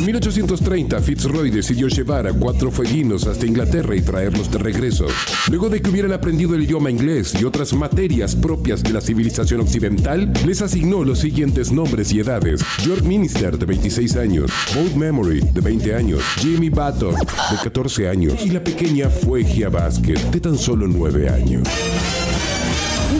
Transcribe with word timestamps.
En 0.00 0.06
1830, 0.06 0.98
Fitzroy 1.00 1.50
decidió 1.50 1.86
llevar 1.86 2.26
a 2.26 2.32
cuatro 2.32 2.70
fueguinos 2.70 3.26
hasta 3.26 3.44
Inglaterra 3.44 3.94
y 3.94 4.00
traerlos 4.00 4.50
de 4.50 4.56
regreso. 4.56 5.04
Luego 5.50 5.68
de 5.68 5.82
que 5.82 5.90
hubieran 5.90 6.14
aprendido 6.14 6.54
el 6.54 6.62
idioma 6.62 6.90
inglés 6.90 7.34
y 7.38 7.44
otras 7.44 7.74
materias 7.74 8.34
propias 8.34 8.82
de 8.82 8.94
la 8.94 9.02
civilización 9.02 9.60
occidental, 9.60 10.32
les 10.46 10.62
asignó 10.62 11.04
los 11.04 11.18
siguientes 11.18 11.70
nombres 11.70 12.12
y 12.12 12.20
edades. 12.20 12.62
George 12.78 13.06
Minister, 13.06 13.58
de 13.58 13.66
26 13.66 14.16
años, 14.16 14.50
Bold 14.74 14.96
Memory, 14.96 15.40
de 15.52 15.60
20 15.60 15.94
años, 15.94 16.22
Jimmy 16.38 16.70
Button, 16.70 17.14
de 17.16 17.56
14 17.62 18.08
años, 18.08 18.34
y 18.42 18.48
la 18.48 18.64
pequeña 18.64 19.10
Fuegia 19.10 19.68
Basket, 19.68 20.16
de 20.30 20.40
tan 20.40 20.56
solo 20.56 20.88
9 20.88 21.28
años. 21.28 21.68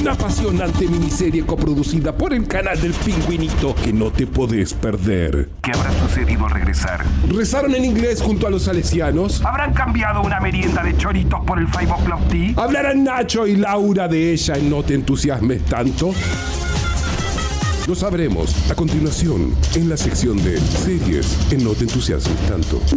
Una 0.01 0.13
apasionante 0.13 0.89
miniserie 0.89 1.45
coproducida 1.45 2.17
por 2.17 2.33
el 2.33 2.49
canal 2.49 2.81
del 2.81 2.95
pingüinito 2.95 3.75
que 3.75 3.93
no 3.93 4.11
te 4.11 4.27
podés 4.27 4.73
perder. 4.73 5.51
¿Qué 5.63 5.73
habrá 5.73 5.93
sucedido 6.01 6.47
al 6.47 6.53
regresar? 6.53 7.05
¿Rezaron 7.29 7.75
en 7.75 7.85
inglés 7.85 8.23
junto 8.23 8.47
a 8.47 8.51
los 8.51 8.63
salesianos? 8.63 9.45
¿Habrán 9.45 9.75
cambiado 9.75 10.23
una 10.23 10.41
merienda 10.41 10.83
de 10.83 10.97
choritos 10.97 11.41
por 11.45 11.59
el 11.59 11.69
Five 11.69 11.93
O'Clock 11.93 12.29
Tea? 12.29 12.55
¿Hablarán 12.57 13.05
Nacho 13.05 13.47
y 13.47 13.57
Laura 13.57 14.09
de 14.09 14.33
ella 14.33 14.57
en 14.57 14.71
No 14.71 14.83
te 14.83 14.95
entusiasmes 14.95 15.63
tanto? 15.67 16.15
Lo 17.87 17.95
sabremos 17.95 18.71
a 18.71 18.75
continuación 18.75 19.55
en 19.75 19.91
la 19.91 19.99
sección 19.99 20.43
de 20.43 20.59
series 20.59 21.53
en 21.53 21.63
No 21.63 21.75
te 21.75 21.85
entusiasmes 21.85 22.39
tanto. 22.47 22.81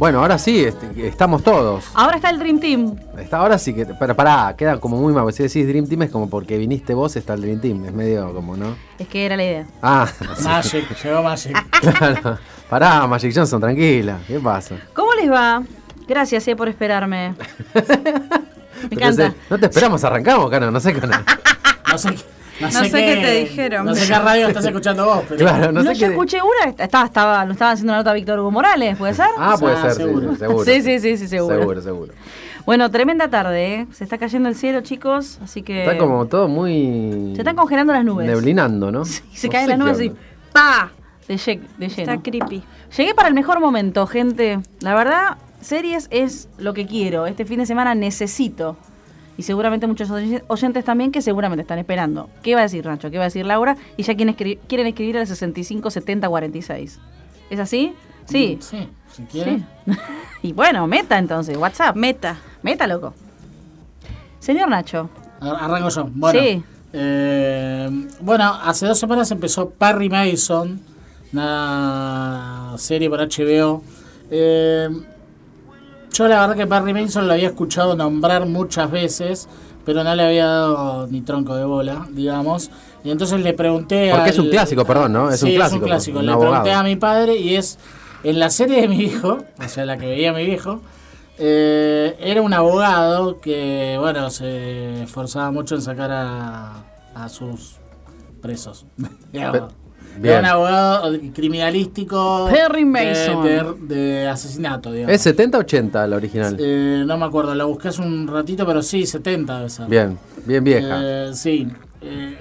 Bueno, 0.00 0.20
ahora 0.22 0.38
sí, 0.38 0.64
este, 0.64 1.06
estamos 1.06 1.42
todos. 1.44 1.84
Ahora 1.92 2.16
está 2.16 2.30
el 2.30 2.38
Dream 2.38 2.58
Team. 2.58 2.96
Está, 3.18 3.36
ahora 3.36 3.58
sí 3.58 3.74
que. 3.74 3.84
Pero 3.84 4.16
pará, 4.16 4.54
queda 4.56 4.80
como 4.80 4.96
muy 4.96 5.12
mal. 5.12 5.30
Si 5.30 5.42
decís 5.42 5.68
Dream 5.68 5.86
Team 5.86 6.00
es 6.04 6.10
como 6.10 6.30
porque 6.30 6.56
viniste 6.56 6.94
vos, 6.94 7.14
está 7.16 7.34
el 7.34 7.42
Dream 7.42 7.60
Team. 7.60 7.84
Es 7.84 7.92
medio 7.92 8.32
como, 8.32 8.56
¿no? 8.56 8.74
Es 8.98 9.06
que 9.08 9.26
era 9.26 9.36
la 9.36 9.44
idea. 9.44 9.66
Ah, 9.82 10.08
Magic, 10.42 10.86
llegó 11.04 11.22
Magic. 11.22 11.54
claro. 11.98 12.38
Pará, 12.70 13.06
Magic 13.06 13.30
Johnson, 13.34 13.60
tranquila. 13.60 14.16
¿Qué 14.26 14.40
pasa? 14.40 14.76
¿Cómo 14.94 15.12
les 15.12 15.30
va? 15.30 15.62
Gracias 16.08 16.48
eh, 16.48 16.56
por 16.56 16.68
esperarme. 16.70 17.34
Me 17.74 18.96
encanta. 18.96 19.32
sé- 19.32 19.36
No 19.50 19.58
te 19.58 19.66
esperamos, 19.66 20.02
arrancamos, 20.02 20.48
Cano. 20.50 20.70
No 20.70 20.80
sé, 20.80 20.94
Cano. 20.94 21.12
No 21.92 21.98
sé, 21.98 22.08
No 22.60 22.70
sé 22.70 22.90
qué 22.90 23.16
te 23.22 23.32
dijeron. 23.40 23.86
No 23.86 23.94
sé 23.94 24.06
qué 24.12 24.18
radio 24.18 24.48
estás 24.48 24.64
escuchando 24.64 25.04
vos, 25.06 25.24
pero. 25.28 25.38
Claro, 25.40 25.72
no, 25.72 25.82
No, 25.82 25.90
sé 25.90 25.96
yo 26.00 26.06
qué. 26.08 26.12
escuché 26.12 26.38
una, 26.42 26.70
estaba, 26.84 27.06
estaba, 27.06 27.44
lo 27.44 27.52
estaba 27.52 27.70
haciendo 27.72 27.92
una 27.92 27.98
nota 27.98 28.10
a 28.10 28.14
Víctor 28.14 28.38
Hugo 28.40 28.50
Morales, 28.50 28.96
¿puede 28.96 29.14
ser? 29.14 29.26
Ah, 29.38 29.56
puede 29.58 29.76
Ah, 29.76 29.82
ser, 29.82 29.92
seguro. 29.92 30.32
sí, 30.32 30.36
seguro. 30.38 30.64
Sí, 30.64 30.82
sí, 30.82 30.98
sí, 31.00 31.16
sí, 31.16 31.28
seguro. 31.28 31.58
Seguro, 31.58 31.80
seguro. 31.82 32.12
Bueno, 32.66 32.90
tremenda 32.90 33.28
tarde, 33.28 33.74
¿eh? 33.74 33.86
Se 33.92 34.04
está 34.04 34.18
cayendo 34.18 34.48
el 34.48 34.54
cielo, 34.54 34.82
chicos, 34.82 35.38
así 35.42 35.62
que... 35.62 35.80
Está 35.84 35.96
como 35.98 36.26
todo 36.26 36.46
muy. 36.46 37.32
Se 37.34 37.40
están 37.40 37.56
congelando 37.56 37.92
las 37.92 38.04
nubes. 38.04 38.26
Neblinando, 38.26 38.92
¿no? 38.92 39.04
Sí, 39.06 39.22
se 39.32 39.46
No 39.48 39.52
caen 39.52 39.68
las 39.70 39.78
nubes 39.78 40.00
y. 40.02 40.12
¡pa! 40.52 40.92
De, 41.26 41.34
de 41.36 41.38
lleno. 41.38 41.64
Está 41.88 42.18
creepy. 42.18 42.62
Llegué 42.96 43.14
para 43.14 43.28
el 43.28 43.34
mejor 43.34 43.60
momento, 43.60 44.06
gente. 44.06 44.58
La 44.80 44.94
verdad, 44.94 45.38
series 45.60 46.08
es 46.10 46.48
lo 46.58 46.74
que 46.74 46.86
quiero. 46.86 47.26
Este 47.26 47.44
fin 47.44 47.60
de 47.60 47.66
semana 47.66 47.94
necesito. 47.94 48.76
Y 49.36 49.42
seguramente 49.42 49.86
muchos 49.86 50.10
oy- 50.10 50.42
oyentes 50.48 50.84
también 50.84 51.12
que 51.12 51.22
seguramente 51.22 51.62
están 51.62 51.78
esperando. 51.78 52.28
¿Qué 52.42 52.54
va 52.54 52.60
a 52.60 52.64
decir 52.64 52.84
Nacho? 52.84 53.10
¿Qué 53.10 53.16
va 53.18 53.24
a 53.24 53.28
decir 53.28 53.46
Laura? 53.46 53.76
Y 53.96 54.02
ya 54.02 54.14
quieren, 54.14 54.36
escri- 54.36 54.58
quieren 54.68 54.86
escribir 54.86 55.16
al 55.18 55.26
65 55.26 55.90
70 55.90 56.28
46. 56.28 56.98
¿Es 57.48 57.58
así? 57.58 57.94
Sí. 58.26 58.58
Sí, 58.60 58.88
si 59.12 59.22
quieren. 59.24 59.66
Sí. 59.86 59.92
y 60.42 60.52
bueno, 60.52 60.86
meta 60.86 61.18
entonces, 61.18 61.56
WhatsApp. 61.56 61.96
Meta. 61.96 62.38
Meta, 62.62 62.86
loco. 62.86 63.14
Señor 64.40 64.68
Nacho. 64.68 65.08
Ar- 65.40 65.56
Arranco 65.64 65.88
yo. 65.88 66.08
Bueno, 66.12 66.38
Sí. 66.40 66.62
eh, 66.92 67.88
bueno, 68.20 68.44
hace 68.62 68.86
dos 68.86 68.98
semanas 68.98 69.30
empezó 69.30 69.70
Perry 69.70 70.08
Mason, 70.10 70.80
una 71.32 72.74
serie 72.76 73.08
por 73.08 73.20
HBO. 73.20 73.82
Eh, 74.30 74.88
yo 76.20 76.28
la 76.28 76.40
verdad 76.40 76.56
que 76.56 76.66
Perry 76.66 76.92
Mason 76.92 77.26
lo 77.26 77.32
había 77.32 77.48
escuchado 77.48 77.96
nombrar 77.96 78.46
muchas 78.46 78.90
veces, 78.90 79.48
pero 79.86 80.04
no 80.04 80.14
le 80.14 80.22
había 80.22 80.46
dado 80.46 81.06
ni 81.06 81.22
tronco 81.22 81.56
de 81.56 81.64
bola, 81.64 82.06
digamos. 82.10 82.70
Y 83.02 83.10
entonces 83.10 83.40
le 83.40 83.54
pregunté 83.54 84.10
Porque 84.12 84.30
es 84.30 84.38
un 84.38 84.50
clásico, 84.50 84.84
perdón, 84.84 85.14
¿no? 85.14 85.30
Es 85.30 85.40
sí, 85.40 85.46
un 85.46 85.54
clásico. 85.54 85.76
Es 85.76 85.82
un 85.82 85.88
clásico. 85.88 86.18
un 86.18 86.26
Le 86.26 86.32
abogado. 86.32 86.52
pregunté 86.52 86.72
a 86.74 86.82
mi 86.82 86.96
padre 86.96 87.36
y 87.36 87.56
es 87.56 87.78
en 88.22 88.38
la 88.38 88.50
serie 88.50 88.82
de 88.82 88.88
mi 88.88 88.98
hijo, 89.00 89.38
o 89.58 89.68
sea, 89.68 89.86
la 89.86 89.96
que 89.96 90.06
veía 90.06 90.34
mi 90.34 90.44
viejo, 90.44 90.80
eh, 91.38 92.16
era 92.20 92.42
un 92.42 92.52
abogado 92.52 93.40
que, 93.40 93.96
bueno, 93.98 94.28
se 94.28 95.04
esforzaba 95.04 95.50
mucho 95.50 95.74
en 95.74 95.80
sacar 95.80 96.10
a, 96.12 96.84
a 97.14 97.28
sus 97.30 97.76
presos. 98.42 98.84
bien. 100.18 100.26
Era 100.36 100.40
un 100.40 100.46
abogado 100.46 101.18
criminalístico 101.34 102.48
Perry 102.50 102.84
de- 102.84 102.86
Mason. 102.86 103.44
De, 103.88 103.94
de 103.94 104.28
asesinato, 104.28 104.92
digamos. 104.92 105.14
¿Es 105.14 105.22
70 105.22 105.58
o 105.58 105.60
80 105.60 106.06
la 106.06 106.16
original? 106.16 106.56
Eh, 106.58 107.04
no 107.06 107.16
me 107.18 107.24
acuerdo, 107.26 107.54
la 107.54 107.64
busqué 107.64 107.88
hace 107.88 108.02
un 108.02 108.26
ratito, 108.26 108.66
pero 108.66 108.82
sí, 108.82 109.06
70 109.06 109.56
debe 109.58 109.70
ser. 109.70 109.86
Bien, 109.88 110.18
bien 110.46 110.64
vieja. 110.64 110.98
Eh, 111.02 111.30
sí. 111.34 111.68
eh, 112.02 112.36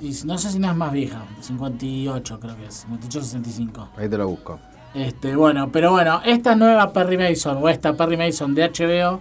y 0.00 0.12
no 0.26 0.36
sé 0.36 0.50
si 0.50 0.58
no 0.58 0.70
es 0.70 0.76
más 0.76 0.92
vieja, 0.92 1.24
58 1.40 2.40
creo 2.40 2.56
que 2.56 2.66
es, 2.66 2.74
58 2.74 3.22
65. 3.22 3.88
Ahí 3.96 4.08
te 4.08 4.18
lo 4.18 4.28
busco. 4.28 4.58
Este, 4.94 5.34
bueno, 5.34 5.70
pero 5.72 5.90
bueno, 5.92 6.20
esta 6.24 6.54
nueva 6.54 6.92
Perry 6.92 7.16
Mason 7.18 7.58
o 7.60 7.68
esta 7.68 7.94
Perry 7.96 8.16
Mason 8.16 8.54
de 8.54 8.64
HBO 8.70 9.20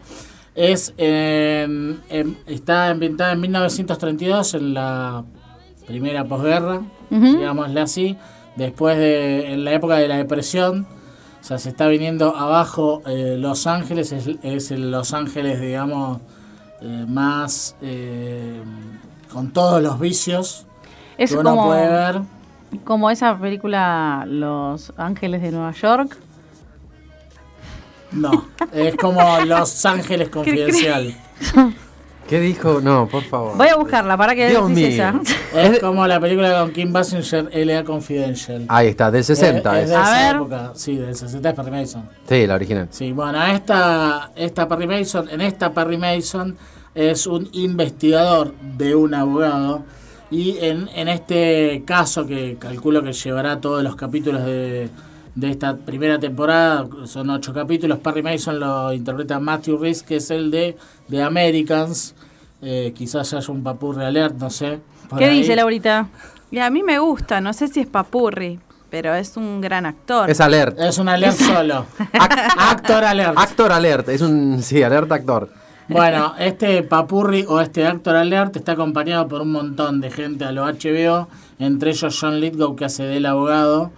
es 0.55 0.93
en- 0.97 1.99
en- 2.09 2.38
está 2.45 2.89
ambientada 2.89 3.31
en 3.31 3.39
1932 3.41 4.53
en 4.55 4.73
la 4.73 5.23
primera 5.85 6.25
posguerra, 6.25 6.81
Ujú. 7.11 7.38
digámosle 7.38 7.81
así, 7.81 8.17
después 8.55 8.97
de 8.97 9.53
en 9.53 9.63
la 9.66 9.73
época 9.73 9.95
de 9.97 10.07
la 10.07 10.17
depresión. 10.17 10.88
O 11.41 11.45
sea, 11.45 11.57
se 11.57 11.69
está 11.69 11.88
viniendo 11.88 12.38
abajo 12.38 13.01
eh, 13.05 13.35
Los 13.38 13.67
Ángeles, 13.67 14.13
es, 14.13 14.29
es 14.43 14.72
el 14.72 14.91
Los 14.91 15.13
Ángeles, 15.13 15.59
digamos, 15.59 16.22
eh, 16.81 17.05
más 17.07 17.75
eh, 17.81 18.61
con 19.31 19.51
todos 19.51 19.81
los 19.81 19.99
vicios 19.99 20.66
Es 21.17 21.31
que 21.31 21.38
uno 21.38 21.49
como, 21.51 21.66
puede 21.67 21.89
ver. 21.89 22.22
como 22.85 23.09
esa 23.09 23.38
película 23.38 24.23
Los 24.27 24.93
Ángeles 24.97 25.41
de 25.41 25.51
Nueva 25.51 25.72
York. 25.73 26.17
No, 28.11 28.45
es 28.72 28.95
como 28.95 29.22
Los 29.45 29.85
Ángeles 29.85 30.29
Confidencial. 30.29 31.13
¿Qué 32.33 32.39
dijo? 32.39 32.81
No, 32.81 33.07
por 33.07 33.21
favor. 33.21 33.55
Voy 33.55 33.67
a 33.67 33.75
buscarla, 33.75 34.17
para 34.17 34.33
que 34.33 34.49
Dios 34.49 34.67
mío. 34.67 34.88
esa. 34.88 35.13
Es 35.55 35.77
como 35.79 36.07
la 36.07 36.19
película 36.19 36.61
con 36.61 36.71
Kim 36.71 36.91
Basinger, 36.91 37.47
L.A. 37.51 37.83
Confidential. 37.83 38.66
Ahí 38.69 38.88
está, 38.88 39.11
del 39.11 39.23
60 39.23 39.77
Es, 39.77 39.83
es. 39.83 39.89
de 39.91 39.95
A 39.95 40.01
esa 40.01 40.11
ver. 40.31 40.35
época. 40.38 40.72
Sí, 40.73 40.95
del 40.95 41.16
60 41.16 41.49
es 41.49 41.55
Perry 41.55 41.69
Mason. 41.69 42.09
Sí, 42.27 42.47
la 42.47 42.55
original. 42.55 42.88
Sí, 42.89 43.11
bueno, 43.11 43.45
esta, 43.45 44.31
esta 44.35 44.67
Perry 44.67 44.88
Mason, 44.88 45.29
en 45.29 45.41
esta 45.41 45.72
Perry 45.75 45.97
Mason 45.99 46.57
es 46.95 47.27
un 47.27 47.47
investigador 47.51 48.55
de 48.77 48.95
un 48.95 49.13
abogado 49.13 49.83
y 50.31 50.57
en, 50.57 50.89
en 50.95 51.09
este 51.09 51.83
caso 51.85 52.25
que 52.25 52.57
calculo 52.59 53.03
que 53.03 53.13
llevará 53.13 53.61
todos 53.61 53.83
los 53.83 53.95
capítulos 53.95 54.43
de, 54.43 54.89
de 55.35 55.50
esta 55.50 55.76
primera 55.76 56.20
temporada, 56.20 56.88
son 57.06 57.30
ocho 57.32 57.53
capítulos, 57.53 58.00
Perry 58.00 58.22
Mason 58.22 58.59
lo 58.59 58.94
interpreta 58.94 59.40
Matthew 59.40 59.78
Rhys, 59.78 60.03
que 60.03 60.18
es 60.18 60.30
el 60.30 60.52
de 60.52 60.78
The 61.09 61.24
Americans, 61.24 62.14
eh, 62.62 62.94
quizás 62.96 63.34
haya 63.34 63.52
un 63.52 63.64
papurre 63.64 64.06
alert, 64.06 64.35
no 64.38 64.50
sé. 64.50 64.80
¿Qué 65.18 65.26
ahí. 65.26 65.40
dice 65.40 65.56
Laurita? 65.56 66.08
Y 66.52 66.59
a 66.59 66.70
mí 66.70 66.84
me 66.84 67.00
gusta, 67.00 67.41
no 67.41 67.52
sé 67.52 67.68
si 67.68 67.80
es 67.80 67.88
papurri, 67.88 68.59
pero 68.91 69.16
es 69.16 69.35
un 69.35 69.59
gran 69.59 69.88
actor. 69.88 70.30
Es 70.30 70.40
alert. 70.40 70.80
Es 70.80 71.00
un 71.00 71.09
alert 71.09 71.35
solo. 71.35 71.88
Actor 72.58 73.03
alert. 73.03 73.38
Actor 73.38 73.72
alert. 73.72 74.09
Es 74.09 74.22
un. 74.22 74.62
Sí, 74.62 74.84
alerta 74.84 75.16
actor. 75.16 75.50
Bueno, 75.90 76.35
este 76.38 76.84
papurri 76.84 77.44
o 77.47 77.59
este 77.59 77.85
actor 77.88 78.16
alert 78.16 78.56
está 78.56 78.74
acompañado 78.74 79.28
por 79.28 79.41
un 79.41 79.52
montón 79.52 80.00
de 80.00 80.12
gente 80.12 80.46
a 80.46 80.52
lo 80.52 80.66
HBO, 80.66 81.28
entre 81.58 81.90
ellos 81.90 82.18
John 82.20 82.40
Lithgow 82.40 82.76
que 82.76 82.85
hace 82.85 83.03
del 83.03 83.26
abogado 83.26 83.91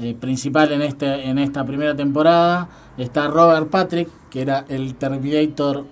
eh, 0.00 0.14
principal 0.18 0.72
en 0.72 0.82
este 0.82 1.28
en 1.28 1.38
esta 1.38 1.64
primera 1.64 1.94
temporada, 1.94 2.68
está 2.98 3.28
Robert 3.28 3.68
Patrick 3.70 4.08
que 4.30 4.42
era 4.42 4.64
el 4.68 4.94
Terminator 4.94 5.84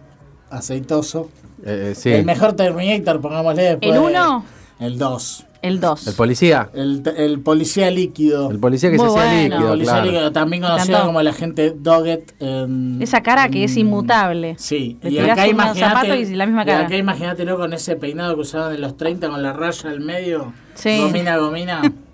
aceitoso, 0.51 1.31
Eh, 1.65 1.95
sí. 1.97 2.11
el 2.11 2.25
mejor 2.25 2.53
Terminator 2.55 3.21
pongámosle 3.21 3.63
después 3.63 3.89
¿El 3.95 4.01
de- 4.01 4.07
uno? 4.07 4.45
el 4.81 4.99
2. 4.99 5.45
El 5.61 5.81
2. 5.81 6.07
El 6.07 6.15
policía. 6.15 6.71
El, 6.73 7.03
el 7.17 7.41
policía 7.41 7.91
líquido. 7.91 8.49
El 8.49 8.61
policía 8.61 8.93
que 8.93 8.97
Muy 8.97 9.11
se 9.11 9.19
hacía 9.19 9.25
bueno. 9.25 9.43
El 9.43 9.51
líquido, 9.51 9.69
policía 9.71 9.93
claro. 9.93 10.07
líquido, 10.07 10.33
también 10.33 10.63
conocido 10.63 11.05
como 11.05 11.21
el 11.21 11.27
agente 11.27 11.75
Doggett. 11.77 12.33
en- 12.41 13.03
Esa 13.03 13.23
cara 13.25 13.49
que 13.49 13.65
es 13.65 13.73
en- 13.73 13.79
inmutable. 13.81 14.55
Sí, 14.57 14.99
Le 15.03 15.11
y 15.11 15.19
acá 15.19 15.45
zapatos 15.75 16.17
y 16.17 16.35
la 16.37 16.47
misma 16.47 16.63
y 16.63 16.67
cara. 16.67 16.87
acá 16.87 16.97
imagínatelo 16.97 17.57
con 17.59 17.73
ese 17.73 17.97
peinado 17.97 18.37
que 18.37 18.43
usaban 18.43 18.73
en 18.73 18.81
los 18.83 18.97
30 18.97 19.29
con 19.29 19.43
la 19.43 19.53
raya 19.53 19.91
al 19.91 19.99
medio. 20.01 20.53
Sí. 20.75 21.01
Gomina, 21.01 21.37
gomina. 21.39 21.83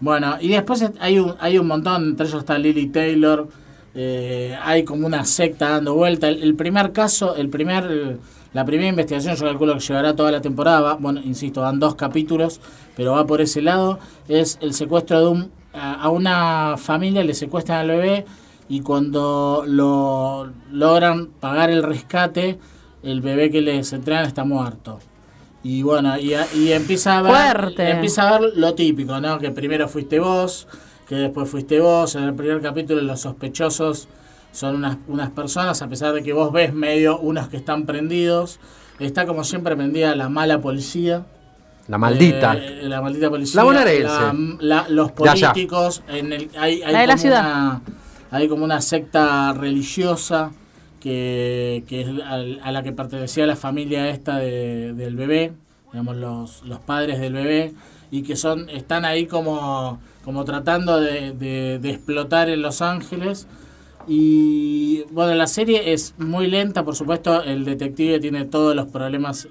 bueno, 0.00 0.36
y 0.40 0.48
después 0.48 0.84
hay 1.00 1.18
un, 1.18 1.34
hay 1.40 1.58
un 1.58 1.66
montón, 1.66 2.04
entre 2.10 2.26
ellos 2.26 2.40
está 2.40 2.58
Lily 2.58 2.86
Taylor. 2.88 3.48
eh, 3.94 4.56
hay 4.62 4.84
como 4.84 5.06
una 5.06 5.24
secta 5.24 5.70
dando 5.70 5.94
vuelta. 5.94 6.28
El, 6.28 6.42
el 6.42 6.54
primer 6.54 6.92
caso, 6.92 7.34
el 7.34 7.48
primer, 7.48 8.18
la 8.52 8.64
primera 8.64 8.88
investigación, 8.88 9.34
yo 9.34 9.44
calculo 9.46 9.74
que 9.74 9.80
llevará 9.80 10.14
toda 10.14 10.30
la 10.30 10.40
temporada. 10.40 10.80
va- 10.80 10.94
bueno, 10.94 11.20
insisto, 11.24 11.60
dan 11.62 11.80
dos 11.80 11.94
capítulos, 11.96 12.60
pero 12.96 13.12
va 13.12 13.26
por 13.26 13.40
ese 13.40 13.60
lado. 13.62 13.98
Es 14.28 14.58
el 14.60 14.72
secuestro 14.74 15.20
de 15.20 15.26
un. 15.28 15.50
A 15.74 16.08
una 16.10 16.76
familia 16.76 17.22
le 17.22 17.34
secuestran 17.34 17.80
al 17.80 17.88
bebé 17.88 18.24
y 18.68 18.80
cuando 18.80 19.64
lo 19.66 20.50
logran 20.72 21.26
pagar 21.40 21.70
el 21.70 21.82
rescate, 21.82 22.58
el 23.02 23.20
bebé 23.20 23.50
que 23.50 23.60
les 23.60 23.92
entregan 23.92 24.24
está 24.26 24.44
muerto. 24.44 24.98
Y 25.68 25.82
bueno, 25.82 26.18
y, 26.18 26.32
a- 26.32 26.46
y 26.54 26.72
empieza 26.72 27.18
a 27.18 27.22
ver 27.22 27.30
Fuerte. 27.60 27.90
empieza 27.90 28.26
a 28.26 28.38
ver 28.38 28.52
lo 28.56 28.72
típico, 28.74 29.20
¿no? 29.20 29.38
Que 29.38 29.50
primero 29.50 29.86
fuiste 29.86 30.18
vos, 30.18 30.66
que 31.06 31.14
después 31.16 31.46
fuiste 31.50 31.78
vos. 31.78 32.14
En 32.14 32.22
el 32.24 32.32
primer 32.34 32.62
capítulo 32.62 33.02
los 33.02 33.20
sospechosos 33.20 34.08
son 34.50 34.76
unas, 34.76 34.96
unas 35.08 35.28
personas, 35.30 35.82
a 35.82 35.88
pesar 35.88 36.14
de 36.14 36.22
que 36.22 36.32
vos 36.32 36.52
ves 36.52 36.72
medio 36.72 37.18
unos 37.18 37.48
que 37.48 37.58
están 37.58 37.84
prendidos. 37.84 38.60
Está 38.98 39.26
como 39.26 39.44
siempre 39.44 39.76
prendida 39.76 40.16
la 40.16 40.30
mala 40.30 40.58
policía. 40.62 41.26
La 41.86 41.98
maldita. 41.98 42.54
Eh, 42.56 42.80
la 42.84 43.02
maldita 43.02 43.28
policía. 43.28 43.56
La 43.60 43.64
bonaerense. 43.64 44.08
la- 44.60 44.84
la- 44.84 44.88
los 44.88 45.12
políticos. 45.12 46.02
En 46.08 46.32
el, 46.32 46.50
hay, 46.58 46.80
hay 46.82 46.92
La 46.94 47.00
de 47.00 47.06
la 47.06 47.12
como 47.12 47.20
ciudad. 47.22 47.42
Una, 47.42 47.80
hay 48.30 48.48
como 48.48 48.64
una 48.64 48.80
secta 48.80 49.52
religiosa 49.52 50.50
que, 51.00 51.84
que 51.88 52.00
es 52.02 52.08
a, 52.24 52.38
la 52.72 52.82
que 52.82 52.92
pertenecía 52.92 53.46
la 53.46 53.56
familia 53.56 54.08
esta 54.10 54.38
de- 54.38 54.92
del 54.94 55.16
bebé, 55.16 55.52
digamos 55.92 56.16
los, 56.16 56.62
los 56.64 56.80
padres 56.80 57.20
del 57.20 57.32
bebé, 57.32 57.72
y 58.10 58.22
que 58.22 58.36
son 58.36 58.68
están 58.70 59.04
ahí 59.04 59.26
como, 59.26 60.00
como 60.24 60.44
tratando 60.44 61.00
de- 61.00 61.32
de 61.78 61.90
explotar 61.90 62.48
en 62.50 62.62
Los 62.62 62.82
Ángeles. 62.82 63.46
Y 64.06 65.02
bueno, 65.10 65.34
la 65.34 65.46
serie 65.46 65.92
es 65.92 66.14
muy 66.18 66.46
lenta, 66.46 66.82
por 66.84 66.96
supuesto, 66.96 67.42
el 67.42 67.64
detective 67.66 68.18
tiene 68.20 68.46
todos 68.46 68.74
los 68.74 68.86
problemas 68.86 69.48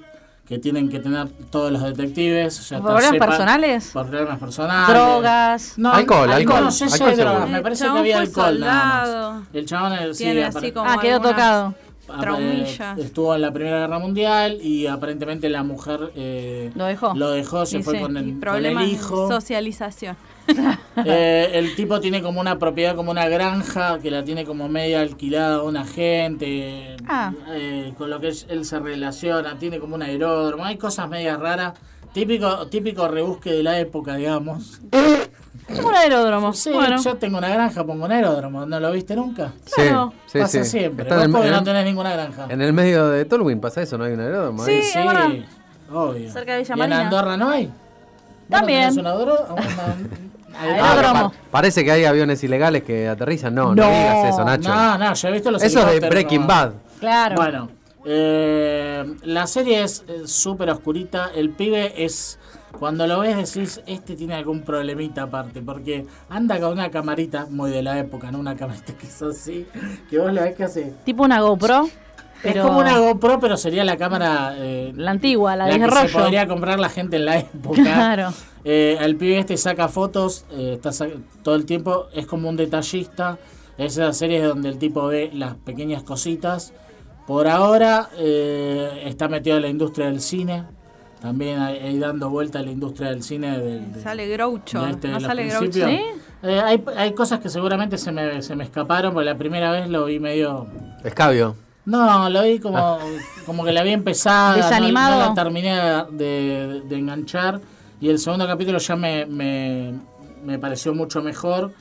que 0.48 0.58
tienen 0.60 0.88
que 0.90 1.00
tener 1.00 1.28
todos 1.50 1.72
los 1.72 1.84
detectives. 1.84 2.60
o 2.60 2.64
sea, 2.64 2.78
está 2.78 2.90
¿Problemas 2.96 3.28
personales? 3.28 3.90
Problemas 3.92 4.40
personales. 4.40 4.88
Drogas. 4.96 5.74
No, 5.78 5.92
Alcohol, 5.94 6.32
alcohol. 6.32 6.64
No 6.64 6.72
sé 6.72 6.88
si 6.88 6.94
Alcohol 6.94 7.10
hay 7.10 7.16
drogas, 7.18 7.34
seguro. 7.36 7.52
me 7.52 7.62
parece 7.62 7.84
que 7.84 7.90
había 7.90 8.20
alcohol 8.20 8.60
nada 8.60 9.06
soldado. 9.06 9.34
más. 9.34 9.44
El 9.54 9.66
chabón 9.66 9.94
eh, 9.94 10.14
sí, 10.14 10.24
Tiene 10.24 10.46
apare- 10.46 10.58
así 10.58 10.72
como 10.72 10.90
Ah, 10.90 10.98
quedó 11.02 11.16
algunas 11.16 11.32
tocado. 11.36 11.76
Traumillas. 12.08 12.98
estuvo 12.98 13.36
en 13.36 13.42
la 13.42 13.52
Primera 13.52 13.80
Guerra 13.80 14.00
Mundial 14.00 14.58
y 14.62 14.88
aparentemente 14.88 15.50
la 15.50 15.64
mujer 15.64 16.12
eh, 16.16 16.72
Lo 16.76 16.86
dejó. 16.86 17.14
lo 17.16 17.32
dejó, 17.32 17.66
se 17.66 17.82
fue 17.84 18.00
con, 18.00 18.18
el, 18.18 18.40
con 18.40 18.82
hijo. 18.84 19.28
socialización. 19.30 20.16
Eh, 21.06 21.52
el 21.54 21.76
tipo 21.76 22.00
tiene 22.00 22.24
como 22.24 22.42
una 22.42 22.58
propiedad, 22.58 22.96
como 22.96 23.12
una 23.12 23.28
granja, 23.30 24.00
que 24.00 24.10
la 24.10 24.24
tiene 24.24 24.46
como 24.46 24.68
media 24.68 25.02
alquilada 25.02 25.58
a 25.58 25.62
una 25.64 25.86
gente, 25.86 26.98
Ah. 27.08 27.32
eh, 27.50 27.94
con 27.98 28.10
lo 28.10 28.20
que 28.20 28.30
él 28.50 28.66
se 28.66 28.80
relaciona, 28.80 29.60
tiene 29.60 29.78
como 29.78 29.94
un 29.96 30.02
aeródromo, 30.02 30.66
hay 30.66 30.78
cosas 30.78 31.08
medias 31.08 31.40
raras, 31.40 31.74
típico, 32.14 32.66
típico 32.68 33.08
rebusque 33.08 33.52
de 33.52 33.62
la 33.62 33.80
época, 33.80 34.16
digamos. 34.16 34.82
Un 35.70 35.96
aeródromo. 35.96 36.54
Sí, 36.54 36.72
bueno. 36.72 37.02
yo 37.02 37.16
tengo 37.18 37.38
una 37.38 37.50
granja, 37.50 37.84
pongo 37.84 38.06
un 38.06 38.12
aeródromo, 38.12 38.66
¿no 38.66 38.80
lo 38.80 38.92
viste 38.92 39.16
nunca? 39.16 39.52
Sí, 39.66 39.74
Claro. 39.82 40.14
sí, 40.26 40.40
pasa 40.40 40.64
sí. 40.64 40.70
siempre, 40.80 41.04
Está 41.04 41.18
vos 41.18 41.28
porque 41.32 41.52
no 41.52 41.64
tenés 41.64 41.84
ninguna 41.86 42.14
granja. 42.14 42.46
en 42.50 42.62
el 42.62 42.72
medio 42.74 43.08
de 43.10 43.26
Tolwyn 43.26 43.60
pasa 43.60 43.82
eso, 43.82 43.98
¿no 43.98 44.06
hay 44.06 44.14
un 44.14 44.22
aeródromo 44.22 44.64
ahí? 44.64 44.82
Sí. 44.82 44.98
verdad. 45.00 45.30
obvio. 45.92 46.32
Cerca 46.32 46.54
de 46.54 46.60
Villa 46.62 46.76
¿Y 46.78 46.82
en. 46.82 46.94
Andorra 46.94 47.36
no 47.38 47.50
hay? 47.50 47.66
¿Vos 47.66 47.74
no 48.50 48.58
También. 48.58 49.00
un- 49.00 49.08
Ah, 49.08 50.62
Aeródromo. 50.62 51.30
pa- 51.32 51.36
parece 51.52 51.84
que 51.84 51.92
hay 51.92 52.06
aviones 52.06 52.42
ilegales 52.44 52.84
que 52.84 53.08
aterrizan. 53.08 53.54
No, 53.54 53.76
no, 53.76 53.84
No. 53.84 53.88
digas 53.90 54.34
eso, 54.34 54.44
Nacho. 54.46 54.70
No, 54.70 54.98
no, 54.98 55.14
yo 55.14 55.28
he 55.28 55.32
visto 55.34 55.52
los 55.52 55.62
eso 55.62 55.88
es 55.90 56.02
de 56.02 56.10
Breaking. 56.10 56.48
Bad. 56.48 56.72
Claro. 57.00 57.36
Bueno, 57.36 57.70
eh, 58.06 59.06
la 59.24 59.46
serie 59.48 59.84
es 59.84 60.04
eh, 60.08 60.22
súper 60.26 60.70
oscurita. 60.70 61.30
El 61.36 61.50
pibe 61.52 61.94
es. 62.04 62.40
Cuando 62.80 63.08
lo 63.08 63.20
ves 63.22 63.36
decís, 63.54 63.82
este 63.88 64.16
tiene 64.16 64.36
algún 64.36 64.62
problemita 64.62 65.24
aparte, 65.24 65.62
porque 65.62 66.06
anda 66.30 66.60
con 66.60 66.74
una 66.74 66.92
camarita, 66.92 67.48
muy 67.50 67.72
de 67.72 67.82
la 67.82 67.98
época, 68.00 68.32
¿no? 68.32 68.40
Una 68.40 68.56
camarita 68.56 68.94
que 68.94 69.08
es 69.08 69.22
así, 69.22 69.66
que 70.10 70.20
vos 70.20 70.32
la 70.34 70.44
ves 70.44 70.56
que 70.56 70.64
hace... 70.66 70.94
Tipo 71.06 71.24
una 71.24 71.42
GoPro. 71.42 71.90
Pero 72.44 72.60
Es 72.60 72.66
como 72.68 72.80
una 72.80 73.00
GoPro, 73.00 73.40
pero 73.40 73.58
sería 73.58 73.84
la 73.84 73.98
cámara... 73.98 74.54
eh, 74.58 74.94
La 74.96 75.10
antigua, 75.12 75.56
la, 75.56 75.66
la 75.66 75.74
de 75.74 75.80
que 75.80 75.86
se 75.90 76.02
rollo. 76.02 76.20
podría 76.20 76.48
comprar 76.48 76.80
la 76.80 76.90
gente 76.90 77.16
en 77.16 77.26
la 77.26 77.40
época. 77.40 77.82
Claro. 77.84 78.32
Eh, 78.64 78.98
el 79.00 79.16
pibe 79.16 79.40
este 79.40 79.58
saca 79.58 79.88
fotos 79.88 80.46
eh, 80.52 80.74
está 80.76 80.92
sa- 80.92 81.08
todo 81.42 81.56
el 81.56 81.66
tiempo, 81.66 82.08
es 82.14 82.28
como 82.28 82.48
un 82.50 82.58
detallista. 82.58 83.40
Es 83.78 83.94
esas 83.98 84.18
series 84.18 84.44
donde 84.44 84.70
el 84.70 84.78
tipo 84.78 85.08
ve 85.08 85.32
las 85.34 85.56
pequeñas 85.56 86.04
cositas. 86.04 86.74
Por 87.26 87.48
ahora 87.48 88.10
eh, 88.18 89.04
está 89.06 89.28
metido 89.30 89.56
en 89.56 89.64
la 89.64 89.70
industria 89.70 90.08
del 90.08 90.22
cine. 90.22 90.64
También 91.22 91.60
ahí, 91.60 91.78
ahí 91.80 92.00
dando 92.00 92.30
vuelta 92.30 92.60
a 92.60 92.62
la 92.64 92.72
industria 92.72 93.10
del 93.10 93.24
cine. 93.24 93.58
del- 93.60 93.92
de- 93.94 94.02
Sale 94.02 94.28
Groucho. 94.28 94.82
de 94.84 94.92
este, 94.92 95.08
de 95.08 95.14
no 95.14 95.20
los 95.20 95.28
sale 95.28 95.42
principios. 95.48 95.90
Groucho. 95.90 96.04
¿Sí? 96.14 96.22
Eh, 96.44 96.62
hay, 96.64 96.84
hay 96.96 97.14
cosas 97.14 97.40
que 97.40 97.50
seguramente 97.50 97.98
se 97.98 98.12
me, 98.12 98.42
se 98.44 98.56
me 98.56 98.64
escaparon, 98.64 99.14
porque 99.14 99.26
la 99.26 99.38
primera 99.38 99.72
vez 99.72 99.90
lo 99.90 100.06
vi 100.06 100.20
medio... 100.20 100.68
Escabio. 101.04 101.56
No, 101.86 102.30
lo 102.30 102.44
vi 102.44 102.60
como, 102.60 103.00
como 103.46 103.64
que 103.64 103.72
la 103.72 103.80
había 103.82 103.94
empezado. 103.94 104.58
Desanimado. 104.58 105.16
No, 105.16 105.22
no 105.24 105.30
la 105.30 105.34
terminé 105.44 105.76
de, 106.12 106.82
de 106.88 106.98
enganchar. 106.98 107.60
Y 108.00 108.10
el 108.10 108.20
segundo 108.20 108.46
capítulo 108.46 108.78
ya 108.78 108.96
me, 108.96 109.26
me, 109.26 109.94
me 110.44 110.60
pareció 110.60 110.94
mucho 110.94 111.22
mejor. 111.24 111.72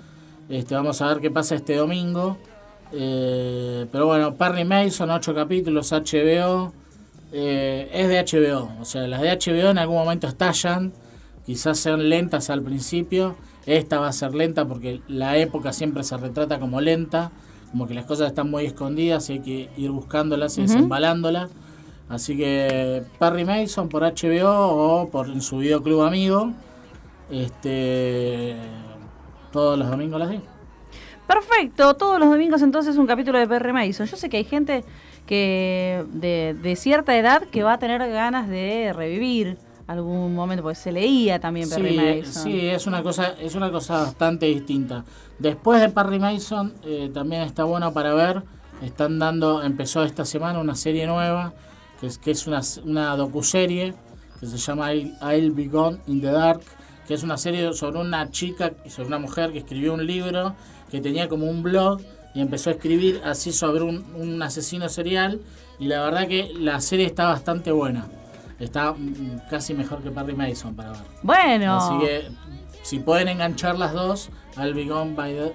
Este, 0.49 0.75
vamos 0.77 1.03
a 1.03 1.09
ver 1.09 1.19
qué 1.21 1.31
pasa 1.31 1.57
este 1.57 1.75
domingo. 1.77 2.39
Eh, 2.93 3.87
pero 3.93 4.07
bueno, 4.07 4.35
Perry 4.35 4.65
Mason, 4.65 5.11
8 5.11 5.35
capítulos, 5.35 5.93
HBO. 5.93 6.73
Eh, 7.39 7.91
es 7.93 8.09
de 8.09 8.19
HBO. 8.19 8.71
O 8.81 8.87
sea, 8.87 9.07
las 9.07 9.21
de 9.21 9.29
HBO 9.31 9.71
en 9.71 9.77
algún 9.77 9.97
momento 9.97 10.27
estallan. 10.27 10.95
Quizás 11.45 11.79
sean 11.79 12.09
lentas 12.09 12.49
al 12.49 12.63
principio. 12.63 13.37
Esta 13.67 14.01
va 14.01 14.09
a 14.09 14.13
ser 14.13 14.35
lenta 14.35 14.67
porque 14.67 15.03
la 15.07 15.37
época 15.37 15.75
siempre 15.75 16.03
se 16.03 16.17
retrata 16.17 16.59
como 16.59 16.81
lenta. 16.81 17.31
Como 17.73 17.87
que 17.87 17.93
las 17.93 18.07
cosas 18.07 18.29
están 18.29 18.51
muy 18.51 18.65
escondidas 18.65 19.29
y 19.29 19.35
hay 19.35 19.41
que 19.41 19.71
ir 19.77 19.91
buscándolas 19.91 20.57
y 20.57 20.63
desembalándolas. 20.63 21.51
Así 22.09 22.39
que 22.39 23.03
Perry 23.19 23.45
Mason 23.45 23.91
por 23.91 24.03
HBO 24.03 25.03
o 25.03 25.11
por 25.11 25.29
en 25.29 25.43
su 25.43 25.59
videoclub 25.59 26.03
amigo. 26.03 26.53
Este 27.31 28.57
todos 29.53 29.79
los 29.79 29.91
domingos 29.91 30.21
las 30.21 30.31
vi. 30.31 30.41
Perfecto, 31.27 31.95
todos 31.95 32.21
los 32.21 32.31
domingos 32.31 32.63
entonces 32.63 32.97
un 32.97 33.07
capítulo 33.07 33.39
de 33.39 33.47
PR 33.47 33.73
Mason. 33.73 34.07
Yo 34.07 34.17
sé 34.17 34.29
que 34.29 34.37
hay 34.39 34.45
gente 34.45 34.85
que 35.27 36.05
de, 36.13 36.55
de 36.61 36.77
cierta 36.77 37.17
edad 37.17 37.43
que 37.43 37.63
va 37.63 37.75
a 37.75 37.79
tener 37.79 37.99
ganas 38.11 38.49
de 38.49 38.93
revivir 38.95 39.59
algún 39.89 40.35
momento, 40.35 40.63
porque 40.63 40.77
se 40.77 40.93
leía 40.93 41.39
también 41.41 41.69
Perry 41.69 41.91
Sí, 41.91 41.99
eh, 41.99 42.17
Mason. 42.25 42.43
sí, 42.45 42.67
es 42.69 42.87
una 42.87 43.03
cosa, 43.03 43.35
es 43.41 43.55
una 43.55 43.71
cosa 43.71 44.03
bastante 44.03 44.47
distinta. 44.47 45.05
Después 45.39 45.81
de 45.81 45.89
Perry 45.91 46.19
Mason, 46.19 46.75
eh, 46.85 47.11
también 47.13 47.43
está 47.43 47.65
bueno 47.65 47.93
para 47.93 48.15
ver. 48.15 48.43
Están 48.83 49.19
dando, 49.19 49.63
empezó 49.63 50.05
esta 50.05 50.25
semana 50.25 50.59
una 50.59 50.75
serie 50.75 51.07
nueva, 51.07 51.55
que 52.01 52.09
es, 52.09 52.19
que 52.19 52.31
es 52.33 52.47
una, 52.47 52.61
una 52.85 53.17
docuserie, 53.17 53.95
que 54.39 54.47
se 54.47 54.59
llama 54.59 54.93
I'll, 54.93 55.15
I'll 55.23 55.53
Be 55.53 55.67
Gone 55.67 55.99
in 56.09 56.21
the 56.21 56.31
Dark, 56.31 56.61
que 57.07 57.15
es 57.15 57.23
una 57.23 57.37
serie 57.37 57.73
sobre 57.73 57.99
una 58.01 58.31
chica, 58.31 58.73
sobre 58.89 59.09
una 59.09 59.19
mujer 59.19 59.53
que 59.53 59.59
escribió 59.59 59.95
un 59.95 60.07
libro, 60.07 60.55
que 60.91 61.01
tenía 61.01 61.29
como 61.29 61.47
un 61.49 61.63
blog 61.63 62.01
y 62.35 62.41
empezó 62.41 62.71
a 62.71 62.75
escribir 62.75 63.21
así 63.25 63.53
sobre 63.53 63.83
un, 63.85 64.05
un 64.15 64.43
asesino 64.43 64.89
serial. 64.89 65.41
Y 65.79 65.87
la 65.87 66.03
verdad 66.05 66.27
que 66.27 66.53
la 66.55 66.81
serie 66.81 67.07
está 67.07 67.29
bastante 67.29 67.71
buena. 67.73 68.07
Está 68.59 68.95
casi 69.51 69.75
mejor 69.75 70.03
que 70.03 70.11
Perry 70.11 70.35
Mason 70.35 70.75
para 70.75 70.93
ver. 70.93 71.01
Bueno, 71.23 71.77
Así 71.77 71.99
que 72.07 72.29
si 72.83 72.99
pueden 73.01 73.29
enganchar 73.29 73.79
las 73.79 73.93
dos, 73.93 74.31
I'll 74.57 74.73
Be 74.75 74.87
Gone 74.87 75.15
by 75.15 75.35
the, 75.35 75.53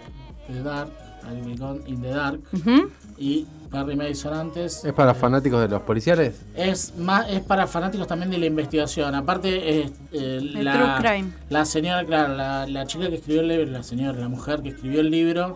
the 0.53 0.61
Dark, 0.61 0.91
I'll 1.27 1.43
Be 1.43 1.55
Gone 1.55 1.81
in 1.87 2.01
the 2.01 2.09
Dark 2.09 2.41
Ujú. 2.53 2.91
y 3.17 3.47
Perry 3.71 3.95
Mason 3.95 4.33
antes. 4.33 4.83
¿Es 4.83 4.93
para 4.93 5.13
fanáticos 5.13 5.61
de 5.61 5.69
los 5.69 5.81
policiales? 5.83 6.41
Es 6.55 6.95
más, 6.97 7.29
es 7.29 7.39
para 7.41 7.67
fanáticos 7.67 8.05
también 8.07 8.29
de 8.29 8.37
la 8.37 8.45
investigación. 8.47 9.15
Aparte, 9.15 9.81
es, 9.83 9.91
eh, 10.11 10.39
la, 10.41 10.99
true 10.99 11.09
crime. 11.09 11.31
la 11.49 11.63
señora, 11.65 12.03
claro, 12.05 12.35
la, 12.35 12.67
la 12.67 12.85
chica 12.85 13.07
que 13.09 13.15
escribió 13.15 13.41
el 13.41 13.47
libro, 13.47 13.65
la 13.71 13.83
señora, 13.83 14.19
la 14.19 14.27
mujer 14.29 14.61
que 14.61 14.69
escribió 14.69 14.99
el 14.99 15.09
libro, 15.09 15.55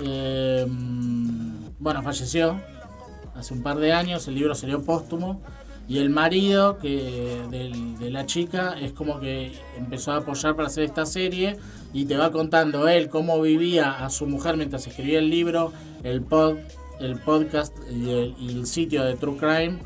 eh, 0.00 0.66
mm, 0.68 1.56
bueno, 1.78 2.02
falleció 2.02 2.60
hace 3.34 3.54
un 3.54 3.62
par 3.62 3.78
de 3.78 3.92
años. 3.92 4.28
El 4.28 4.34
libro 4.34 4.54
salió 4.54 4.82
póstumo 4.82 5.40
Y 5.88 5.98
el 5.98 6.08
marido 6.08 6.78
que 6.78 7.42
del- 7.50 7.98
de 7.98 8.10
la 8.10 8.24
chica 8.24 8.76
es 8.80 8.92
como 8.92 9.18
que 9.18 9.50
empezó 9.76 10.12
a 10.12 10.18
apoyar 10.18 10.54
para 10.54 10.68
hacer 10.68 10.84
esta 10.84 11.04
serie 11.04 11.56
y 11.92 12.04
te 12.04 12.16
va 12.16 12.30
contando 12.30 12.86
él 12.86 13.08
cómo 13.08 13.40
vivía 13.40 14.04
a 14.04 14.08
su 14.08 14.28
mujer 14.28 14.56
mientras 14.56 14.86
escribía 14.86 15.18
el 15.18 15.28
libro, 15.30 15.72
el 16.04 16.22
pod, 16.22 16.58
el 17.00 17.18
podcast 17.18 17.76
y 17.90 18.10
el, 18.10 18.34
y 18.38 18.48
el 18.58 18.66
sitio 18.66 19.04
de 19.04 19.14
True 19.16 19.36
Crime 19.36 19.78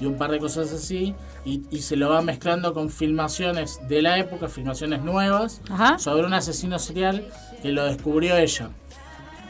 y 0.00 0.06
un 0.06 0.16
par 0.16 0.30
de 0.30 0.38
cosas 0.38 0.72
así. 0.72 1.14
Y, 1.44 1.62
y 1.70 1.78
se 1.80 1.96
lo 1.96 2.10
va 2.10 2.20
mezclando 2.22 2.74
con 2.74 2.90
filmaciones 2.90 3.80
de 3.88 4.02
la 4.02 4.18
época, 4.18 4.48
filmaciones 4.48 5.02
nuevas, 5.02 5.60
Ajá. 5.70 5.98
sobre 5.98 6.26
un 6.26 6.34
asesino 6.34 6.78
serial 6.78 7.26
que 7.62 7.70
lo 7.72 7.84
descubrió 7.84 8.36
ella. 8.36 8.70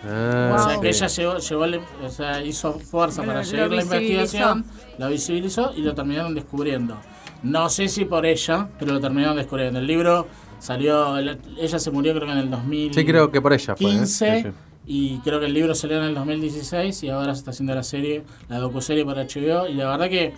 Ah, 0.07 0.55
O 0.57 0.69
sea, 0.71 0.81
que 0.81 0.89
ella 0.91 1.07
llevó, 1.09 1.39
llevó 1.39 1.65
o 2.05 2.09
sea, 2.09 2.45
hizo 2.45 2.75
fuerza 2.75 3.23
para 3.25 3.43
seguir 3.45 3.69
la 3.73 3.83
investigación, 3.83 4.65
la 4.97 5.09
visibilizó 5.09 5.73
y 5.77 5.83
lo 5.83 5.95
terminaron 5.95 6.35
descubriendo. 6.35 6.97
No 7.43 7.69
sé 7.69 7.89
si 7.89 8.05
por 8.05 8.25
ella, 8.25 8.69
pero 8.79 8.93
lo 8.93 9.01
terminaron 9.01 9.37
descubriendo. 9.37 9.81
El 9.81 9.87
libro 9.89 10.29
salió, 10.61 11.17
el- 11.19 11.39
ella 11.59 11.79
se 11.81 11.91
murió 11.91 12.15
creo 12.15 12.27
que 12.27 12.33
en 12.33 12.39
el 12.39 12.51
2015 12.51 13.01
Sí, 13.01 13.07
creo 13.07 13.31
que 13.33 13.41
por 13.41 13.53
ella 13.53 13.75
fue. 13.77 13.91
¿eh? 13.93 14.53
Y 14.87 15.19
creo 15.19 15.39
que 15.41 15.47
el 15.47 15.53
libro 15.53 15.75
salió 15.75 15.99
en 15.99 16.05
el 16.05 16.15
2016 16.15 17.03
y 17.03 17.11
ahora 17.11 17.35
se 17.35 17.41
está 17.41 17.51
haciendo 17.51 17.75
la 17.75 17.83
serie, 17.83 18.25
la 18.49 18.59
docuserie 18.59 19.05
para 19.05 19.25
HBO 19.25 19.67
y 19.69 19.75
la 19.75 19.89
verdad 19.91 20.09
que 20.09 20.33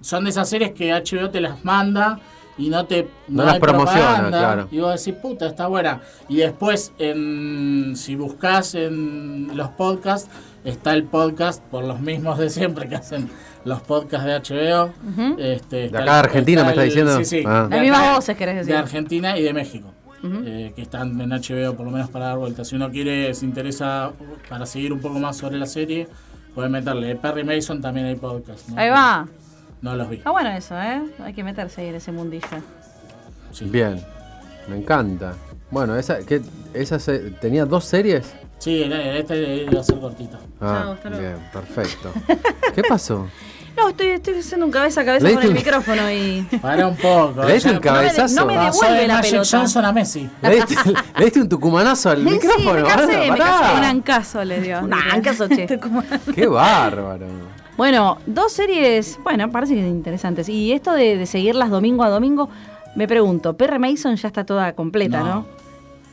son 0.00 0.24
de 0.24 0.30
esas 0.30 0.48
series 0.48 0.72
que 0.72 0.92
HBO 0.92 1.28
te 1.30 1.40
las 1.40 1.62
manda 1.64 2.18
y 2.56 2.68
no 2.70 2.86
te 2.86 3.08
No 3.28 3.44
las 3.44 3.54
hay 3.54 3.60
promociona, 3.60 4.00
propaganda, 4.06 4.38
claro. 4.38 4.68
y 4.70 4.78
vos 4.78 5.04
decís, 5.04 5.20
puta, 5.20 5.46
está 5.46 5.66
buena. 5.66 6.00
Y 6.28 6.36
después, 6.36 6.92
en, 6.98 7.92
si 7.96 8.14
buscas 8.14 8.74
en 8.74 9.56
los 9.56 9.68
podcasts, 9.70 10.30
está 10.64 10.92
el 10.94 11.04
podcast 11.04 11.62
por 11.64 11.84
los 11.84 12.00
mismos 12.00 12.38
de 12.38 12.48
siempre 12.50 12.88
que 12.88 12.94
hacen 12.96 13.28
los 13.64 13.80
podcasts 13.80 14.24
de 14.26 14.34
HBO. 14.56 14.90
este, 15.38 15.86
está 15.86 15.98
acá 15.98 16.04
el- 16.04 16.04
de 16.22 16.28
Argentina, 16.28 16.60
está 16.62 16.64
¿me 16.64 16.70
estás 16.70 16.84
el- 16.84 16.90
diciendo? 16.90 17.18
Sí, 17.18 17.24
sí. 17.24 17.44
Ah. 17.46 17.64
de 17.68 17.76
Las 17.76 17.80
mismas 17.82 18.14
voces, 18.16 18.36
querés 18.36 18.54
decir. 18.56 18.72
De 18.72 18.78
Argentina 18.78 19.38
y 19.38 19.42
de 19.42 19.52
México. 19.52 19.92
Eh, 20.24 20.72
que 20.76 20.82
están 20.82 21.20
en 21.20 21.30
HBO 21.30 21.74
por 21.74 21.86
lo 21.86 21.92
menos 21.92 22.08
para 22.10 22.26
dar 22.26 22.38
vueltas. 22.38 22.68
Si 22.68 22.76
uno 22.76 22.90
quiere, 22.90 23.34
se 23.34 23.44
interesa 23.44 24.12
para 24.48 24.66
seguir 24.66 24.92
un 24.92 25.00
poco 25.00 25.18
más 25.18 25.36
sobre 25.36 25.58
la 25.58 25.66
serie, 25.66 26.08
puede 26.54 26.68
meterle. 26.68 27.08
De 27.08 27.16
Perry 27.16 27.44
Mason 27.44 27.80
también 27.80 28.06
hay 28.06 28.14
podcast. 28.16 28.68
¿no? 28.68 28.80
Ahí 28.80 28.88
va. 28.90 29.26
No 29.80 29.96
los 29.96 30.08
vi. 30.08 30.16
Está 30.16 30.30
bueno 30.30 30.50
eso, 30.50 30.80
¿eh? 30.80 31.02
Hay 31.24 31.32
que 31.34 31.42
meterse 31.42 31.80
ahí 31.80 31.88
en 31.88 31.96
ese 31.96 32.12
mundillo. 32.12 32.46
Sí. 33.50 33.64
Bien, 33.66 34.00
me 34.68 34.76
encanta. 34.76 35.34
Bueno, 35.70 35.96
esa, 35.96 36.18
¿qué, 36.20 36.40
esa 36.74 36.98
se- 36.98 37.30
tenía 37.32 37.64
dos 37.64 37.84
series. 37.84 38.32
Sí, 38.58 38.82
este 38.84 39.64
iba 39.64 39.80
a 39.80 39.82
ser 39.82 39.98
cortito. 39.98 40.38
Ah, 40.60 40.82
Chao, 40.84 40.92
hasta 40.92 41.10
luego. 41.10 41.24
bien, 41.26 41.50
perfecto. 41.52 42.12
¿Qué 42.74 42.82
pasó? 42.88 43.26
No, 43.76 43.88
estoy, 43.88 44.08
estoy 44.08 44.34
haciendo 44.38 44.66
un 44.66 44.72
cabeza 44.72 45.00
a 45.00 45.04
cabeza 45.04 45.30
con 45.32 45.42
el 45.42 45.48
un- 45.48 45.54
micrófono 45.54 46.10
y. 46.10 46.46
Para 46.62 46.86
un 46.86 46.96
poco. 46.96 47.42
¿Le 47.44 47.54
diste 47.54 47.70
un 47.70 47.78
cabezazo? 47.78 48.34
no 48.40 48.46
me 48.46 48.54
Pasó 48.54 48.80
devuelve 48.82 49.00
de 49.02 49.08
la 49.08 49.20
pelota. 49.20 49.58
Johnson 49.58 49.84
a 49.84 49.92
Messi. 49.92 50.30
¿Le 50.42 50.54
diste, 50.56 50.74
le 51.18 51.24
diste 51.24 51.40
un 51.40 51.48
tucumanazo 51.48 52.10
al 52.10 52.18
sí, 52.18 52.24
micrófono? 52.30 52.74
me 52.74 52.82
casé, 52.82 53.30
me 53.30 53.38
casé. 53.38 53.78
Un 53.78 53.84
ancazo 53.84 54.44
le 54.44 54.60
dio. 54.60 54.82
Nah, 54.82 55.14
en 55.14 55.22
caso, 55.22 55.48
che. 55.48 55.66
Qué 56.34 56.46
bárbaro. 56.46 57.26
Bueno, 57.76 58.18
dos 58.26 58.52
series, 58.52 59.18
bueno, 59.24 59.50
parece 59.50 59.74
que 59.74 59.80
interesantes. 59.80 60.48
Y 60.48 60.72
esto 60.72 60.92
de, 60.92 61.16
de 61.16 61.26
seguirlas 61.26 61.70
domingo 61.70 62.04
a 62.04 62.10
domingo, 62.10 62.50
me 62.94 63.08
pregunto, 63.08 63.56
Perry 63.56 63.78
Mason 63.78 64.14
ya 64.16 64.28
está 64.28 64.44
toda 64.44 64.74
completa, 64.74 65.20
¿no? 65.20 65.24
No. 65.26 65.46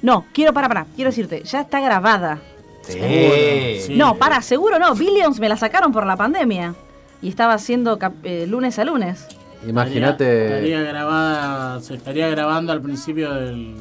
No, 0.01 0.25
quiero, 0.31 0.53
para, 0.53 0.69
para, 0.69 0.85
quiero 0.95 1.09
decirte, 1.11 1.43
ya 1.43 1.59
está 1.61 1.81
grabada. 1.81 2.39
Sí. 2.87 3.93
No, 3.97 4.15
para, 4.15 4.41
seguro 4.41 4.79
no. 4.79 4.95
Billions 4.95 5.39
me 5.39 5.49
la 5.49 5.57
sacaron 5.57 5.91
por 5.91 6.05
la 6.05 6.15
pandemia. 6.15 6.73
Y 7.21 7.29
estaba 7.29 7.53
haciendo 7.53 7.97
eh, 8.23 8.45
lunes 8.47 8.79
a 8.79 8.85
lunes. 8.85 9.21
Estaría, 9.21 9.69
Imagínate. 9.71 10.45
estaría 10.45 10.81
grabada, 10.83 11.81
se 11.81 11.95
estaría 11.95 12.29
grabando 12.29 12.71
al 12.71 12.81
principio 12.81 13.33
del, 13.33 13.75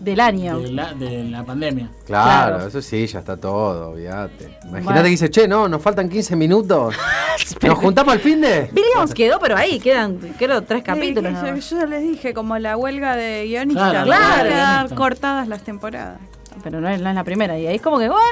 Del 0.00 0.18
año. 0.18 0.58
de, 0.60 0.72
la, 0.72 0.94
de 0.94 1.24
la 1.24 1.44
pandemia. 1.44 1.90
Claro, 2.06 2.54
Claro. 2.56 2.66
eso 2.68 2.80
sí, 2.80 3.06
ya 3.06 3.18
está 3.18 3.36
todo, 3.36 3.90
olvídate. 3.90 4.44
Imagínate 4.62 4.82
Bueno. 4.84 5.02
que 5.02 5.08
dice, 5.10 5.28
che, 5.30 5.46
no, 5.46 5.68
nos 5.68 5.82
faltan 5.82 6.08
15 6.08 6.36
minutos. 6.36 6.94
¿Nos 7.62 7.78
juntamos 7.78 8.14
al 8.14 8.20
fin 8.20 8.40
de? 8.40 8.70
Billions 8.72 9.12
quedó, 9.12 9.38
pero 9.38 9.56
ahí 9.58 9.78
quedan, 9.78 10.16
creo, 10.38 10.62
tres 10.62 10.82
capítulos. 10.82 11.34
Sí, 11.60 11.74
yo, 11.74 11.80
ya 11.80 11.86
les 11.86 12.02
dije, 12.02 12.32
como 12.32 12.56
la 12.58 12.78
huelga 12.78 13.14
de 13.16 13.44
guionistas, 13.46 13.90
Claro, 14.04 14.08
van 14.10 14.22
a 14.22 14.24
claro. 14.34 14.48
quedar 14.48 14.74
guionista. 14.76 14.96
cortadas 14.96 15.48
las 15.48 15.62
temporadas. 15.62 16.18
Pero 16.62 16.80
no 16.80 16.88
es, 16.88 17.00
no 17.00 17.08
es 17.08 17.14
la 17.14 17.24
primera. 17.24 17.58
Y 17.58 17.66
ahí 17.66 17.76
es 17.76 17.82
como 17.82 17.98
que, 17.98 18.08
bueno, 18.08 18.24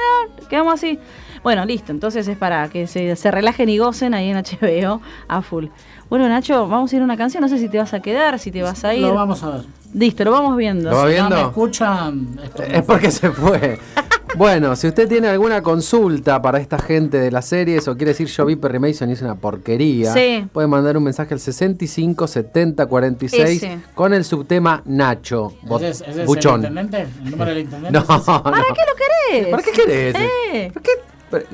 quedamos 0.49 0.73
así. 0.75 0.99
Bueno, 1.43 1.65
listo. 1.65 1.91
Entonces 1.91 2.27
es 2.27 2.37
para 2.37 2.67
que 2.69 2.85
se, 2.87 3.15
se 3.15 3.31
relajen 3.31 3.69
y 3.69 3.77
gocen 3.77 4.13
ahí 4.13 4.29
en 4.29 4.37
HBO 4.37 5.01
a 5.27 5.41
full. 5.41 5.67
Bueno, 6.09 6.27
Nacho, 6.27 6.67
vamos 6.67 6.91
a 6.91 6.95
ir 6.95 7.01
a 7.01 7.05
una 7.05 7.17
canción. 7.17 7.41
No 7.41 7.47
sé 7.49 7.57
si 7.59 7.69
te 7.69 7.77
vas 7.77 7.93
a 7.93 8.01
quedar, 8.01 8.39
si 8.39 8.51
te 8.51 8.61
vas 8.63 8.83
a 8.83 8.93
ir. 8.93 9.03
Lo 9.03 9.13
vamos 9.13 9.41
a 9.43 9.49
ver. 9.51 9.61
Listo, 9.93 10.23
lo 10.23 10.31
vamos 10.31 10.57
viendo. 10.57 10.89
¿Lo 10.89 10.97
va 10.97 11.03
Si 11.05 11.09
viendo? 11.13 11.29
no 11.29 11.35
me 11.35 11.47
escuchan, 11.47 12.39
Es 12.67 12.83
porque 12.83 13.09
se 13.11 13.31
fue. 13.31 13.79
Bueno, 14.37 14.75
si 14.75 14.87
usted 14.87 15.07
tiene 15.09 15.27
alguna 15.27 15.61
consulta 15.61 16.41
para 16.41 16.59
esta 16.59 16.77
gente 16.77 17.17
de 17.17 17.31
las 17.31 17.45
series 17.45 17.87
o 17.87 17.95
quiere 17.97 18.11
decir 18.11 18.27
yo 18.27 18.45
vi 18.45 18.55
Perry 18.55 18.79
Mason 18.79 19.09
y 19.09 19.13
es 19.13 19.21
una 19.21 19.35
porquería, 19.35 20.13
Sí. 20.13 20.47
puede 20.53 20.67
mandar 20.67 20.95
un 20.97 21.03
mensaje 21.03 21.33
al 21.33 21.39
65 21.39 22.27
70 22.27 22.85
46 22.85 23.63
Ese. 23.63 23.79
con 23.95 24.13
el 24.13 24.23
subtema 24.23 24.81
Nacho. 24.85 25.53
¿Ese 25.77 25.89
es, 25.89 26.01
ese 26.01 26.21
es 26.21 26.27
Buchón. 26.27 26.63
el 26.63 26.69
intendente? 26.71 27.07
¿El 27.23 27.31
número 27.31 27.49
del 27.49 27.59
intendente? 27.59 27.91
No, 27.91 27.99
es 27.99 28.09
ese? 28.21 28.31
no. 28.31 28.43
¿Para 28.43 28.63
qué 28.63 28.81
lo 28.87 29.33
querés? 29.33 29.47
¿Para 29.47 29.63
qué 29.63 29.71
querés? 29.71 30.15
Eh. 30.15 30.71
¿Por 30.73 30.81
qué? 30.83 30.91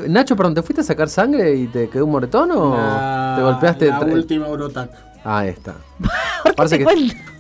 Nacho, 0.07 0.35
perdón, 0.35 0.53
¿te 0.55 0.61
fuiste 0.61 0.81
a 0.81 0.83
sacar 0.85 1.09
sangre 1.09 1.55
y 1.55 1.67
te 1.67 1.89
quedó 1.89 2.05
un 2.05 2.11
moretón 2.11 2.51
o 2.51 2.75
La- 2.77 3.33
te 3.37 3.41
golpeaste? 3.43 3.87
La 3.87 3.99
última 4.01 4.47
Eurotac. 4.47 4.89
Ah, 5.25 5.39
ahí 5.39 5.49
está. 5.49 5.75
Parece 6.55 6.77
que 6.77 6.85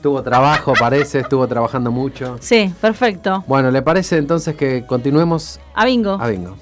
tuvo 0.01 0.21
trabajo, 0.23 0.73
parece, 0.79 1.19
estuvo 1.19 1.47
trabajando 1.47 1.91
mucho. 1.91 2.37
Sí, 2.41 2.73
perfecto. 2.81 3.43
Bueno, 3.47 3.69
¿le 3.69 3.81
parece 3.83 4.17
entonces 4.17 4.55
que 4.55 4.83
continuemos 4.87 5.59
A 5.75 5.85
bingo. 5.85 6.17
a 6.19 6.27
bingo? 6.27 6.57